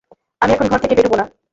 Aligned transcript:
আমি 0.41 0.51
এখন 0.53 0.67
ঘর 0.67 0.79
থেকে 0.79 0.95
বেরুব 0.95 1.13
না। 1.15 1.25